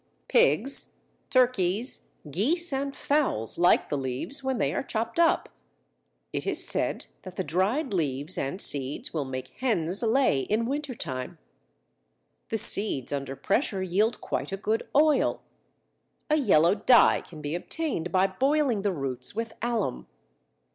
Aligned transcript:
Pigs, 0.29 0.95
turkeys, 1.29 2.07
geese, 2.31 2.73
and 2.73 2.95
fowls 2.95 3.59
like 3.59 3.89
the 3.89 3.97
leaves 3.99 4.43
when 4.43 4.57
they 4.57 4.73
are 4.73 4.81
chopped 4.81 5.19
up. 5.19 5.47
It 6.33 6.47
is 6.47 6.67
said 6.67 7.05
that 7.21 7.35
the 7.35 7.43
dried 7.43 7.93
leaves 7.93 8.35
and 8.35 8.59
seeds 8.59 9.13
will 9.13 9.25
make 9.25 9.49
hens 9.59 10.01
lay 10.01 10.39
in 10.39 10.65
winter 10.65 10.95
time. 10.95 11.37
The 12.49 12.57
seeds, 12.57 13.13
under 13.13 13.35
pressure, 13.35 13.83
yield 13.83 14.21
quite 14.21 14.51
a 14.51 14.57
good 14.57 14.89
oil. 14.95 15.43
A 16.31 16.35
yellow 16.37 16.73
dye 16.73 17.21
can 17.21 17.39
be 17.39 17.53
obtained 17.53 18.11
by 18.11 18.25
boiling 18.25 18.81
the 18.81 18.91
roots 18.93 19.35
with 19.35 19.53
alum. 19.61 20.07